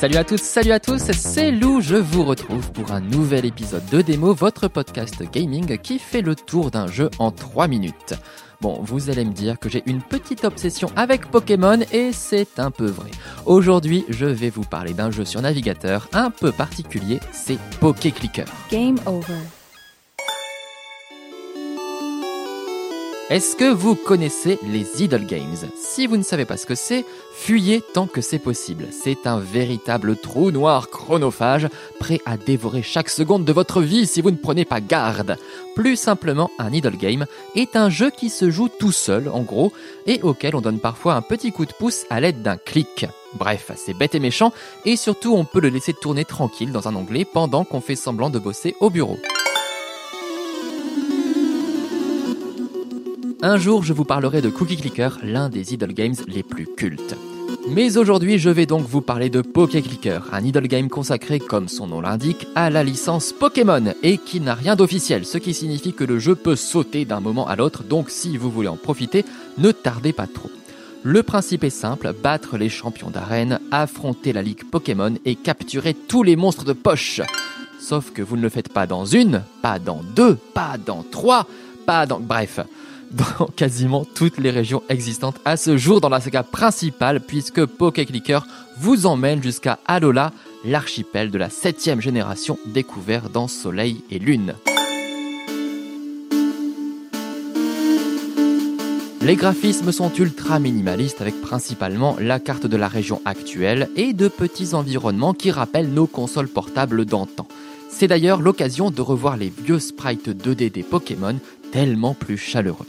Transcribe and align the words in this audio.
Salut 0.00 0.16
à 0.16 0.24
tous, 0.24 0.40
salut 0.40 0.72
à 0.72 0.80
tous, 0.80 1.12
c'est 1.12 1.50
Lou, 1.50 1.82
je 1.82 1.96
vous 1.96 2.24
retrouve 2.24 2.72
pour 2.72 2.90
un 2.90 3.02
nouvel 3.02 3.44
épisode 3.44 3.84
de 3.90 4.00
démo, 4.00 4.32
votre 4.32 4.66
podcast 4.66 5.22
gaming 5.30 5.76
qui 5.76 5.98
fait 5.98 6.22
le 6.22 6.34
tour 6.34 6.70
d'un 6.70 6.86
jeu 6.86 7.10
en 7.18 7.30
3 7.30 7.68
minutes. 7.68 8.14
Bon, 8.62 8.80
vous 8.80 9.10
allez 9.10 9.26
me 9.26 9.34
dire 9.34 9.58
que 9.58 9.68
j'ai 9.68 9.82
une 9.84 10.00
petite 10.00 10.44
obsession 10.44 10.90
avec 10.96 11.26
Pokémon 11.26 11.80
et 11.92 12.12
c'est 12.12 12.58
un 12.58 12.70
peu 12.70 12.86
vrai. 12.86 13.10
Aujourd'hui, 13.44 14.06
je 14.08 14.24
vais 14.24 14.48
vous 14.48 14.64
parler 14.64 14.94
d'un 14.94 15.10
jeu 15.10 15.26
sur 15.26 15.42
navigateur 15.42 16.08
un 16.14 16.30
peu 16.30 16.50
particulier, 16.50 17.20
c'est 17.30 17.58
Poké 17.78 18.10
Clicker. 18.10 18.46
Game 18.70 18.96
over. 19.04 19.59
Est-ce 23.30 23.54
que 23.54 23.70
vous 23.72 23.94
connaissez 23.94 24.58
les 24.66 25.04
Idle 25.04 25.24
Games? 25.24 25.70
Si 25.80 26.08
vous 26.08 26.16
ne 26.16 26.24
savez 26.24 26.44
pas 26.44 26.56
ce 26.56 26.66
que 26.66 26.74
c'est, 26.74 27.04
fuyez 27.32 27.80
tant 27.80 28.08
que 28.08 28.20
c'est 28.20 28.40
possible. 28.40 28.88
C'est 28.90 29.24
un 29.24 29.38
véritable 29.38 30.16
trou 30.16 30.50
noir 30.50 30.90
chronophage, 30.90 31.68
prêt 32.00 32.20
à 32.26 32.36
dévorer 32.36 32.82
chaque 32.82 33.08
seconde 33.08 33.44
de 33.44 33.52
votre 33.52 33.82
vie 33.82 34.08
si 34.08 34.20
vous 34.20 34.32
ne 34.32 34.36
prenez 34.36 34.64
pas 34.64 34.80
garde. 34.80 35.36
Plus 35.76 35.94
simplement, 35.94 36.50
un 36.58 36.72
Idle 36.72 36.96
Game 36.96 37.26
est 37.54 37.76
un 37.76 37.88
jeu 37.88 38.10
qui 38.10 38.30
se 38.30 38.50
joue 38.50 38.68
tout 38.68 38.90
seul, 38.90 39.28
en 39.28 39.42
gros, 39.42 39.72
et 40.06 40.20
auquel 40.22 40.56
on 40.56 40.60
donne 40.60 40.80
parfois 40.80 41.14
un 41.14 41.22
petit 41.22 41.52
coup 41.52 41.66
de 41.66 41.72
pouce 41.72 42.06
à 42.10 42.18
l'aide 42.18 42.42
d'un 42.42 42.56
clic. 42.56 43.06
Bref, 43.34 43.70
c'est 43.76 43.94
bête 43.94 44.16
et 44.16 44.20
méchant, 44.20 44.52
et 44.84 44.96
surtout 44.96 45.36
on 45.36 45.44
peut 45.44 45.60
le 45.60 45.68
laisser 45.68 45.94
tourner 45.94 46.24
tranquille 46.24 46.72
dans 46.72 46.88
un 46.88 46.96
onglet 46.96 47.24
pendant 47.24 47.62
qu'on 47.62 47.80
fait 47.80 47.94
semblant 47.94 48.28
de 48.28 48.40
bosser 48.40 48.74
au 48.80 48.90
bureau. 48.90 49.20
Un 53.42 53.56
jour, 53.56 53.82
je 53.82 53.94
vous 53.94 54.04
parlerai 54.04 54.42
de 54.42 54.50
Cookie 54.50 54.76
Clicker, 54.76 55.18
l'un 55.22 55.48
des 55.48 55.72
idle 55.72 55.94
games 55.94 56.14
les 56.28 56.42
plus 56.42 56.66
cultes. 56.66 57.16
Mais 57.70 57.96
aujourd'hui, 57.96 58.38
je 58.38 58.50
vais 58.50 58.66
donc 58.66 58.86
vous 58.86 59.00
parler 59.00 59.30
de 59.30 59.40
Poké 59.40 59.80
Clicker, 59.80 60.20
un 60.32 60.44
idle 60.44 60.66
game 60.66 60.90
consacré, 60.90 61.40
comme 61.40 61.66
son 61.66 61.86
nom 61.86 62.02
l'indique, 62.02 62.46
à 62.54 62.68
la 62.68 62.84
licence 62.84 63.32
Pokémon 63.32 63.94
et 64.02 64.18
qui 64.18 64.40
n'a 64.40 64.52
rien 64.52 64.76
d'officiel, 64.76 65.24
ce 65.24 65.38
qui 65.38 65.54
signifie 65.54 65.94
que 65.94 66.04
le 66.04 66.18
jeu 66.18 66.34
peut 66.34 66.54
sauter 66.54 67.06
d'un 67.06 67.20
moment 67.20 67.48
à 67.48 67.56
l'autre, 67.56 67.82
donc 67.82 68.10
si 68.10 68.36
vous 68.36 68.50
voulez 68.50 68.68
en 68.68 68.76
profiter, 68.76 69.24
ne 69.56 69.72
tardez 69.72 70.12
pas 70.12 70.26
trop. 70.26 70.50
Le 71.02 71.22
principe 71.22 71.64
est 71.64 71.70
simple, 71.70 72.12
battre 72.12 72.58
les 72.58 72.68
champions 72.68 73.08
d'arène, 73.08 73.58
affronter 73.70 74.34
la 74.34 74.42
ligue 74.42 74.64
Pokémon 74.70 75.14
et 75.24 75.34
capturer 75.34 75.94
tous 75.94 76.22
les 76.22 76.36
monstres 76.36 76.66
de 76.66 76.74
poche. 76.74 77.22
Sauf 77.80 78.12
que 78.12 78.20
vous 78.20 78.36
ne 78.36 78.42
le 78.42 78.50
faites 78.50 78.70
pas 78.70 78.86
dans 78.86 79.06
une, 79.06 79.42
pas 79.62 79.78
dans 79.78 80.02
deux, 80.14 80.34
pas 80.52 80.76
dans 80.76 81.02
trois, 81.10 81.46
pas 81.86 82.04
dans... 82.04 82.20
Bref, 82.20 82.60
dans 83.10 83.46
quasiment 83.56 84.04
toutes 84.04 84.38
les 84.38 84.50
régions 84.50 84.82
existantes 84.88 85.40
à 85.44 85.56
ce 85.56 85.76
jour 85.76 86.00
dans 86.00 86.08
la 86.08 86.20
saga 86.20 86.42
principale 86.42 87.20
puisque 87.20 87.64
Poké 87.64 88.06
Clicker 88.06 88.46
vous 88.78 89.06
emmène 89.06 89.42
jusqu'à 89.42 89.78
Alola, 89.86 90.32
l'archipel 90.64 91.30
de 91.30 91.38
la 91.38 91.50
septième 91.50 92.00
génération 92.00 92.58
découvert 92.66 93.30
dans 93.30 93.48
Soleil 93.48 94.02
et 94.10 94.18
Lune. 94.18 94.54
Les 99.22 99.36
graphismes 99.36 99.92
sont 99.92 100.12
ultra 100.14 100.58
minimalistes 100.58 101.20
avec 101.20 101.42
principalement 101.42 102.16
la 102.18 102.40
carte 102.40 102.66
de 102.66 102.76
la 102.76 102.88
région 102.88 103.20
actuelle 103.26 103.90
et 103.94 104.14
de 104.14 104.28
petits 104.28 104.72
environnements 104.72 105.34
qui 105.34 105.50
rappellent 105.50 105.92
nos 105.92 106.06
consoles 106.06 106.48
portables 106.48 107.04
d'antan. 107.04 107.46
C'est 107.90 108.08
d'ailleurs 108.08 108.40
l'occasion 108.40 108.90
de 108.90 109.02
revoir 109.02 109.36
les 109.36 109.50
vieux 109.50 109.78
sprites 109.78 110.30
2D 110.30 110.72
des 110.72 110.82
Pokémon 110.82 111.38
tellement 111.70 112.14
plus 112.14 112.38
chaleureux. 112.38 112.86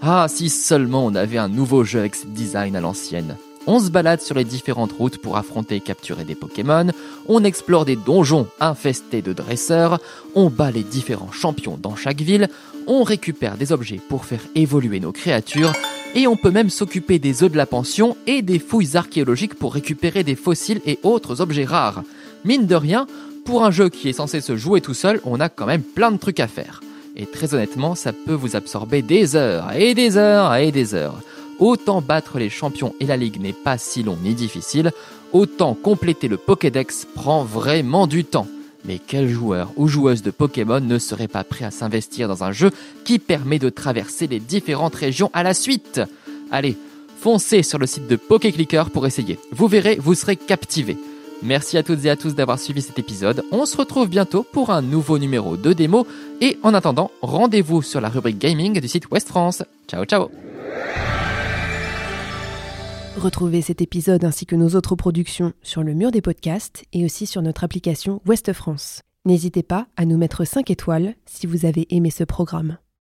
Ah, 0.00 0.26
si 0.28 0.48
seulement 0.48 1.04
on 1.04 1.14
avait 1.14 1.38
un 1.38 1.48
nouveau 1.48 1.82
jeu 1.82 1.98
avec 1.98 2.14
ce 2.14 2.26
design 2.26 2.76
à 2.76 2.80
l'ancienne. 2.80 3.36
On 3.66 3.80
se 3.80 3.90
balade 3.90 4.22
sur 4.22 4.36
les 4.36 4.44
différentes 4.44 4.92
routes 4.92 5.18
pour 5.18 5.36
affronter 5.36 5.76
et 5.76 5.80
capturer 5.80 6.24
des 6.24 6.36
Pokémon, 6.36 6.86
on 7.26 7.44
explore 7.44 7.84
des 7.84 7.96
donjons 7.96 8.46
infestés 8.60 9.22
de 9.22 9.32
dresseurs, 9.32 9.98
on 10.34 10.48
bat 10.48 10.70
les 10.70 10.84
différents 10.84 11.32
champions 11.32 11.76
dans 11.76 11.96
chaque 11.96 12.22
ville, 12.22 12.48
on 12.86 13.02
récupère 13.02 13.56
des 13.56 13.72
objets 13.72 14.00
pour 14.08 14.24
faire 14.24 14.40
évoluer 14.54 15.00
nos 15.00 15.12
créatures, 15.12 15.72
et 16.14 16.26
on 16.26 16.36
peut 16.36 16.52
même 16.52 16.70
s'occuper 16.70 17.18
des 17.18 17.42
œufs 17.42 17.52
de 17.52 17.58
la 17.58 17.66
pension 17.66 18.16
et 18.26 18.40
des 18.40 18.58
fouilles 18.58 18.96
archéologiques 18.96 19.54
pour 19.54 19.74
récupérer 19.74 20.22
des 20.22 20.36
fossiles 20.36 20.80
et 20.86 20.98
autres 21.02 21.42
objets 21.42 21.66
rares. 21.66 22.04
Mine 22.44 22.66
de 22.66 22.76
rien, 22.76 23.06
pour 23.44 23.64
un 23.64 23.70
jeu 23.70 23.90
qui 23.90 24.08
est 24.08 24.14
censé 24.14 24.40
se 24.40 24.56
jouer 24.56 24.80
tout 24.80 24.94
seul, 24.94 25.20
on 25.24 25.40
a 25.40 25.48
quand 25.48 25.66
même 25.66 25.82
plein 25.82 26.12
de 26.12 26.18
trucs 26.18 26.40
à 26.40 26.46
faire. 26.46 26.80
Et 27.18 27.26
très 27.26 27.52
honnêtement, 27.52 27.96
ça 27.96 28.12
peut 28.12 28.32
vous 28.32 28.54
absorber 28.54 29.02
des 29.02 29.34
heures 29.34 29.72
et 29.72 29.94
des 29.94 30.16
heures 30.16 30.54
et 30.54 30.70
des 30.70 30.94
heures. 30.94 31.20
Autant 31.58 32.00
battre 32.00 32.38
les 32.38 32.48
champions 32.48 32.94
et 33.00 33.06
la 33.06 33.16
ligue 33.16 33.40
n'est 33.40 33.52
pas 33.52 33.76
si 33.76 34.04
long 34.04 34.16
ni 34.22 34.34
difficile, 34.34 34.92
autant 35.32 35.74
compléter 35.74 36.28
le 36.28 36.36
Pokédex 36.36 37.06
prend 37.14 37.42
vraiment 37.42 38.06
du 38.06 38.24
temps. 38.24 38.46
Mais 38.84 39.00
quel 39.04 39.28
joueur 39.28 39.72
ou 39.76 39.88
joueuse 39.88 40.22
de 40.22 40.30
Pokémon 40.30 40.80
ne 40.80 40.98
serait 41.00 41.26
pas 41.26 41.42
prêt 41.42 41.64
à 41.64 41.72
s'investir 41.72 42.28
dans 42.28 42.44
un 42.44 42.52
jeu 42.52 42.70
qui 43.04 43.18
permet 43.18 43.58
de 43.58 43.70
traverser 43.70 44.28
les 44.28 44.38
différentes 44.38 44.94
régions 44.94 45.30
à 45.32 45.42
la 45.42 45.52
suite? 45.52 46.00
Allez, 46.52 46.76
foncez 47.20 47.64
sur 47.64 47.78
le 47.78 47.86
site 47.86 48.06
de 48.06 48.14
PokéClicker 48.14 48.90
pour 48.92 49.06
essayer. 49.08 49.40
Vous 49.50 49.66
verrez, 49.66 49.98
vous 50.00 50.14
serez 50.14 50.36
captivé. 50.36 50.96
Merci 51.42 51.78
à 51.78 51.82
toutes 51.82 52.04
et 52.04 52.10
à 52.10 52.16
tous 52.16 52.34
d'avoir 52.34 52.58
suivi 52.58 52.82
cet 52.82 52.98
épisode. 52.98 53.44
On 53.52 53.64
se 53.64 53.76
retrouve 53.76 54.08
bientôt 54.08 54.42
pour 54.42 54.70
un 54.70 54.82
nouveau 54.82 55.18
numéro 55.18 55.56
de 55.56 55.72
démo. 55.72 56.06
Et 56.40 56.58
en 56.62 56.74
attendant, 56.74 57.10
rendez-vous 57.22 57.82
sur 57.82 58.00
la 58.00 58.08
rubrique 58.08 58.38
gaming 58.38 58.80
du 58.80 58.88
site 58.88 59.10
West 59.10 59.28
France. 59.28 59.62
Ciao 59.86 60.04
ciao 60.04 60.30
Retrouvez 63.16 63.62
cet 63.62 63.80
épisode 63.82 64.24
ainsi 64.24 64.46
que 64.46 64.54
nos 64.54 64.76
autres 64.76 64.94
productions 64.94 65.52
sur 65.62 65.82
le 65.82 65.92
mur 65.92 66.10
des 66.12 66.22
podcasts 66.22 66.84
et 66.92 67.04
aussi 67.04 67.26
sur 67.26 67.42
notre 67.42 67.64
application 67.64 68.20
Ouest 68.26 68.52
France. 68.52 69.02
N'hésitez 69.24 69.62
pas 69.62 69.88
à 69.96 70.04
nous 70.04 70.16
mettre 70.16 70.44
5 70.44 70.70
étoiles 70.70 71.14
si 71.26 71.46
vous 71.46 71.66
avez 71.66 71.86
aimé 71.90 72.10
ce 72.10 72.22
programme. 72.24 72.78